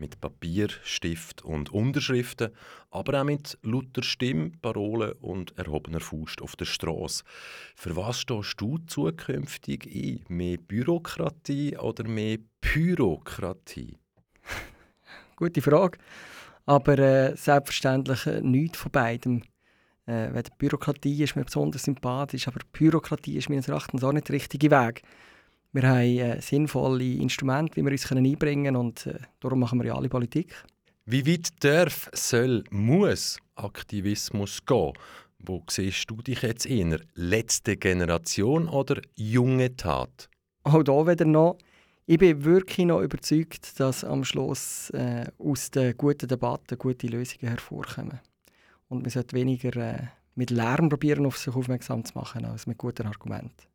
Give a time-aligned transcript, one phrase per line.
[0.00, 2.52] Mit Papier, Stift und Unterschriften,
[2.92, 7.24] aber auch mit lauter Stimme, Parolen und erhobener Faust auf der Straße.
[7.74, 10.24] Für was stehst du zukünftig ein?
[10.28, 13.98] Mehr Bürokratie oder mehr Pyrokratie?
[15.36, 15.98] Gute Frage.
[16.64, 19.42] Aber äh, selbstverständlich äh, nichts von beidem.
[20.06, 24.70] Äh, Bürokratie ist mir besonders sympathisch, aber Bürokratie ist meines Erachtens auch nicht der richtige
[24.70, 25.02] Weg.
[25.72, 29.78] Wir haben äh, sinnvolle Instrumente, wie wir uns können einbringen können und äh, darum machen
[29.80, 30.54] wir ja alle Politik.
[31.04, 34.92] Wie weit darf, soll, muss Aktivismus gehen?
[35.38, 37.00] Wo siehst du dich jetzt eher?
[37.14, 40.28] Letzte Generation oder junge Tat?
[40.64, 41.58] Auch hier wieder noch.
[42.06, 47.48] Ich bin wirklich noch überzeugt, dass am Schluss äh, aus den guten Debatten gute Lösungen
[47.48, 48.20] hervorkommen.
[48.88, 52.78] Und man sollte weniger äh, mit Lärm probieren, auf sich aufmerksam zu machen, als mit
[52.78, 53.67] guten Argumenten.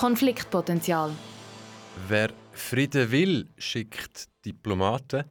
[0.00, 1.10] Konfliktpotenzial.
[2.08, 5.24] Wer Frieden will, schickt Diplomaten.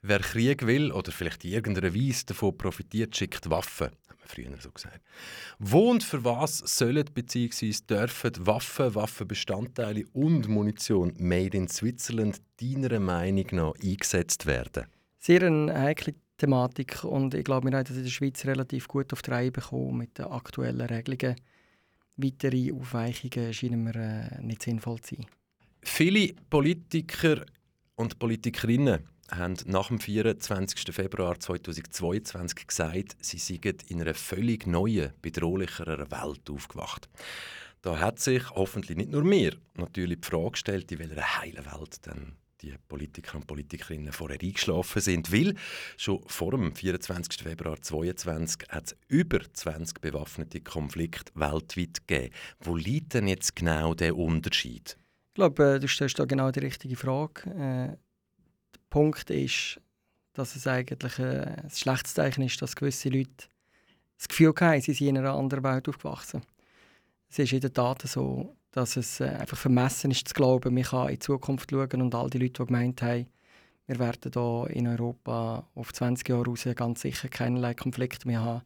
[0.00, 3.90] Wer Krieg will oder vielleicht in irgendeiner Weise davon profitiert, schickt Waffen.
[4.24, 5.02] Früher so gesagt.
[5.58, 7.74] Wo und für was sollen bzw.
[7.86, 14.86] dürfen Waffen, Waffenbestandteile und Munition made in Switzerland deiner Meinung nach eingesetzt werden?
[15.18, 19.12] Sehr eine heikle Thematik und ich glaube, wir haben das in der Schweiz relativ gut
[19.12, 21.36] auf die Reihe bekommen mit den aktuellen Regelungen.
[22.16, 25.26] Weitere Aufweichungen scheinen mir äh, nicht sinnvoll zu sein.
[25.82, 27.44] Viele Politiker
[27.96, 30.94] und Politikerinnen haben nach dem 24.
[30.94, 37.08] Februar 2022 gesagt, sie seien in einer völlig neuen, bedrohlicheren Welt aufgewacht.
[37.82, 42.06] Da hat sich hoffentlich nicht nur mir natürlich die Frage gestellt, in welcher heilen Welt
[42.06, 42.32] denn
[42.64, 45.32] die Politiker und Politikerinnen vorher eingeschlafen sind.
[45.32, 45.54] Weil
[45.96, 47.42] schon vor dem 24.
[47.42, 52.34] Februar 2022 hat es über 20 bewaffnete Konflikte weltweit gegeben.
[52.60, 54.96] Wo liegt denn jetzt genau der Unterschied?
[55.28, 57.50] Ich glaube, äh, du stellst da genau die richtige Frage.
[57.50, 57.96] Äh,
[58.74, 59.80] der Punkt ist,
[60.32, 63.48] dass es eigentlich äh, ein schlechtes Zeichen ist, dass gewisse Leute
[64.16, 66.42] das Gefühl haben, sie sind in einer anderen Welt aufgewachsen.
[67.28, 70.82] Es ist in der Tat so, dass es äh, einfach vermessen ist zu glauben, man
[70.82, 73.26] kann in die Zukunft schauen und all die Leute, die gemeint haben,
[73.86, 78.62] wir werden hier in Europa auf 20 Jahre raus ganz sicher keinerlei Konflikte mehr haben,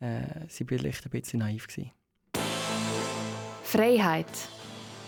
[0.00, 1.68] äh, sie vielleicht ein bisschen naiv.
[1.68, 1.90] Gewesen.
[3.62, 4.26] Freiheit.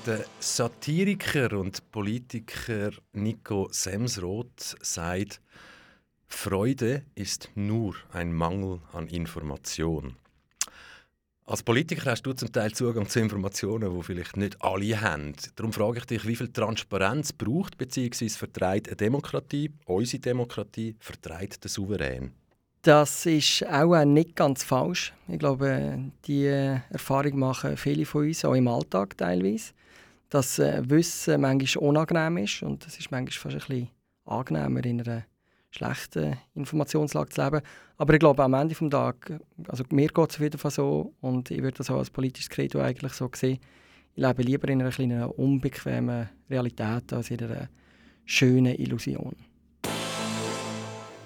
[0.07, 5.43] Der Satiriker und Politiker Nico Semsroth sagt,
[6.27, 10.17] Freude ist nur ein Mangel an Information.
[11.53, 15.35] Als Politiker hast du zum Teil Zugang zu Informationen, die vielleicht nicht alle haben.
[15.55, 18.31] Darum frage ich dich, wie viel Transparenz braucht bzw.
[18.31, 22.33] vertreibt eine Demokratie, unsere Demokratie, vertreibt der Souverän?
[22.81, 25.13] Das ist auch nicht ganz falsch.
[25.29, 29.75] Ich glaube, die Erfahrung machen viele von uns, auch im Alltag teilweise,
[30.31, 33.91] dass Wissen manchmal unangenehm ist und es ist manchmal fast ein bisschen
[34.25, 35.25] angenehmer in einer
[35.73, 37.61] schlechten Informationslage zu leben.
[37.97, 39.39] Aber ich glaube, am Ende des Tages,
[39.69, 42.51] also mir geht es auf jeden Fall so und ich würde das auch als politisches
[42.51, 43.59] Credo eigentlich so sehen,
[44.15, 47.69] ich lebe lieber in einer kleinen unbequemen Realität als in einer
[48.27, 49.35] schönen Illusion.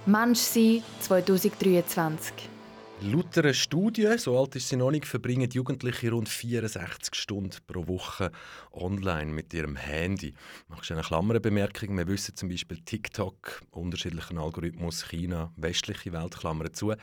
[0.06, 2.56] Mensch sein 2023.
[3.02, 7.87] Laut einer Studie, so alt ist sie noch nicht, verbringen Jugendliche rund 64 Stunden pro
[7.87, 8.32] Woche
[8.72, 10.32] online mit ihrem Handy.
[10.69, 11.94] Machst du eine Klammerbemerkung?
[11.96, 16.94] Wir wissen zum Beispiel TikTok, unterschiedlichen Algorithmus, China, westliche Welt, Klammern zu.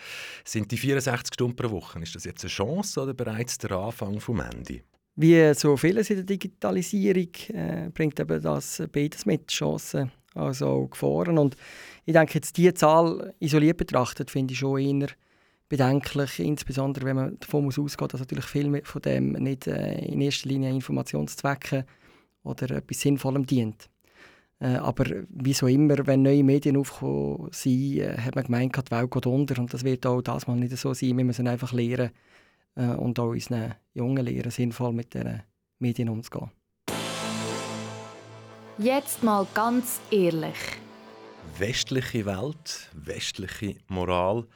[0.44, 4.20] Sind die 64 Stunden pro Woche, ist das jetzt eine Chance oder bereits der Anfang
[4.20, 4.82] vom Ende?
[5.16, 10.90] Wie so vieles in der Digitalisierung äh, bringt eben das beides mit, Chancen also auch
[10.90, 11.38] Gefahren.
[11.38, 11.56] Und
[12.06, 15.08] ich denke, jetzt diese Zahl isoliert betrachtet, finde ich schon eher
[15.74, 20.22] bedenklich, insbesondere wenn man davon muss ausgeht, dass natürlich viel von dem nicht äh, in
[20.22, 21.86] erster Linie Informationszwecken
[22.44, 23.90] oder etwas Sinnvollem dient.
[24.60, 28.92] Äh, aber wie so immer, wenn neue Medien aufkommen sind, äh, hat man gemeint, die
[28.92, 31.18] Welt geht unter und das wird auch das mal nicht so sein.
[31.18, 32.12] Wir müssen einfach lernen
[32.76, 35.42] äh, und auch unseren Jungen lernen, sinnvoll mit diesen
[35.80, 36.52] Medien umzugehen.
[38.78, 40.78] Jetzt mal ganz ehrlich.
[41.58, 44.46] Westliche Welt, westliche Moral–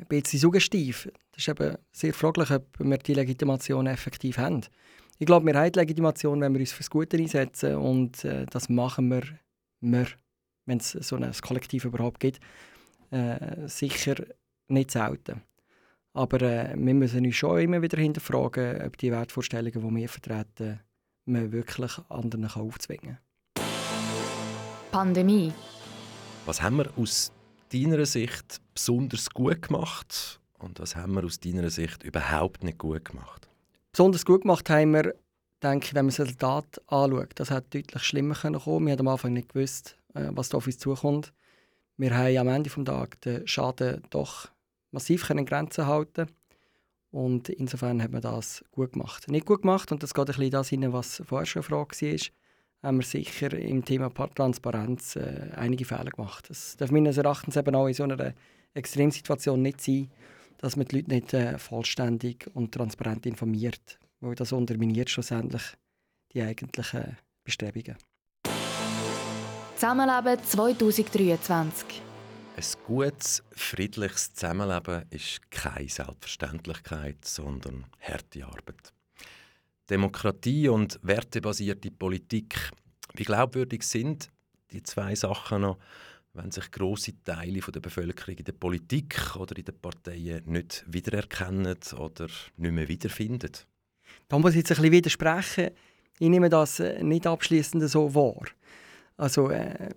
[0.00, 1.10] ein bisschen suggestiv.
[1.32, 4.62] Das ist eben sehr fraglich, ob wir die Legitimation effektiv haben.
[5.18, 8.68] Ich glaube, wir haben die Legitimation, wenn wir uns fürs Gute einsetzen und äh, das
[8.68, 9.22] machen wir,
[9.80, 10.06] wir
[10.66, 12.40] wenn es so ein Kollektiv überhaupt gibt,
[13.10, 14.14] äh, sicher
[14.68, 15.42] nicht selten.
[16.12, 20.80] Aber äh, wir müssen uns schon immer wieder hinterfragen, ob die Wertvorstellungen, die wir vertreten,
[21.26, 23.18] man wirklich anderen aufzwingen
[23.54, 23.64] kann.
[24.90, 25.52] Pandemie.
[26.46, 27.32] Was haben wir aus
[27.72, 33.04] deiner Sicht besonders gut gemacht und was haben wir aus deiner Sicht überhaupt nicht gut
[33.04, 33.48] gemacht?
[33.92, 35.14] Besonders gut gemacht haben wir,
[35.62, 37.32] denke ich, wenn man das Resultat anschaut.
[37.36, 38.86] Das hat deutlich schlimmer kommen können.
[38.86, 41.32] Wir haben am Anfang nicht gewusst, äh, was da auf uns zukommt.
[41.96, 44.48] Wir haben am Ende des Tages den Schaden doch
[44.90, 46.26] massiv in Grenzen halten
[47.10, 49.28] und insofern hat man das gut gemacht.
[49.28, 52.00] Nicht gut gemacht, und das geht ein bisschen das hinein, was vorher schon eine Frage
[52.00, 52.18] war,
[52.82, 56.48] haben wir sicher im Thema Transparenz äh, einige Fehler gemacht.
[56.48, 58.34] Das darf meines Erachtens eben auch in so einer
[58.74, 60.10] Extremsituation nicht sein,
[60.58, 65.62] dass man die Leute nicht äh, vollständig und transparent informiert, weil das unterminiert schlussendlich
[66.32, 67.96] die eigentlichen Bestrebungen.
[69.74, 72.02] Zusammenleben 2023
[72.56, 78.92] ein gutes, friedliches Zusammenleben ist keine Selbstverständlichkeit, sondern harte Arbeit.
[79.90, 82.70] Demokratie und wertebasierte Politik.
[83.14, 84.30] Wie glaubwürdig sind
[84.70, 85.78] die zwei Sachen noch,
[86.32, 91.76] wenn sich große Teile der Bevölkerung in der Politik oder in den Parteien nicht wiedererkennen
[91.98, 93.50] oder nicht mehr wiederfinden?
[94.28, 95.70] Da muss ich jetzt ein bisschen widersprechen.
[96.20, 98.46] Ich nehme das äh, nicht abschließend so wahr.
[99.16, 99.90] Also äh,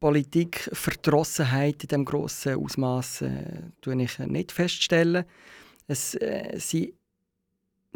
[0.00, 3.62] Politikverdrossenheit in dem grossen Ausmaß äh,
[3.96, 5.24] ich nicht feststellen.
[5.86, 6.94] Es äh, sind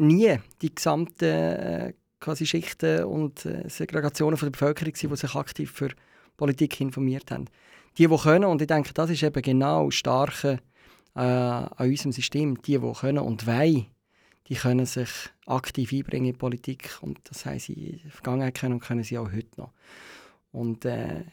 [0.01, 5.71] nie die gesamten äh, quasi Schichten und äh, Segregationen von der Bevölkerung die sich aktiv
[5.71, 5.89] für
[6.37, 7.45] Politik informiert haben.
[7.97, 10.59] Die, die können, und ich denke, das ist eben genau Starke
[11.15, 13.87] äh, an unserem System, die, die können und wollen,
[14.47, 15.09] die können sich
[15.45, 19.17] aktiv einbringen in Politik und das haben sie in der Vergangenheit können und können sie
[19.17, 19.71] auch heute noch.
[20.51, 21.23] Und äh,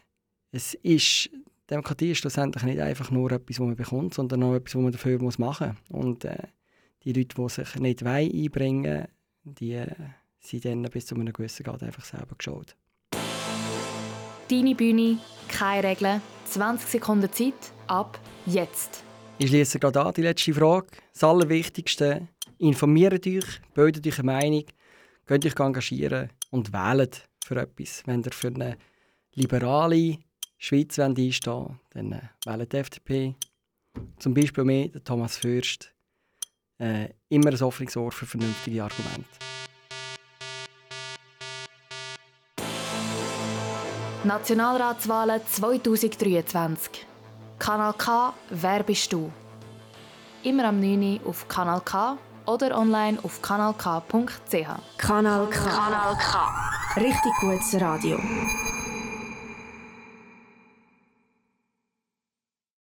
[0.51, 1.31] es ist,
[1.71, 4.93] Demokratie ist schlussendlich nicht einfach nur etwas, was man bekommt, sondern auch etwas, was man
[4.93, 6.01] dafür machen muss.
[6.01, 6.49] Und äh,
[7.05, 9.09] die Leute, die sich nicht einbringen wollen,
[9.45, 9.95] die äh,
[10.41, 12.77] sind dann bis zu einem gewissen Grad einfach selber geschaut.
[14.49, 15.19] Deine Bühne,
[15.49, 19.05] keine Regeln, 20 Sekunden Zeit, ab jetzt.
[19.39, 20.89] Ich schließe gerade an die letzte Frage.
[21.13, 24.65] Das Allerwichtigste, informiert euch, bildet euch eine Meinung,
[25.27, 28.03] könnt euch engagieren und wählt für etwas.
[28.07, 28.79] Wenn ihr für eine
[29.35, 30.19] liberale
[30.57, 33.35] Schweiz einstehen wollt, dann äh, wählt die FDP.
[34.19, 35.95] Zum Beispiel mir, Thomas Fürst
[36.79, 39.29] äh, immer ein offenes Ohr für vernünftige Argumente.
[44.25, 47.07] Nationalratswahlen 2023.
[47.59, 49.33] Kanal K, wer bist du?
[50.43, 51.21] Immer am 9.
[51.23, 54.69] Uhr auf Kanal K oder online auf kanalk.ch.
[54.97, 55.65] Kanal K.
[55.65, 57.01] Kanal K.
[57.01, 58.19] Richtig gutes Radio.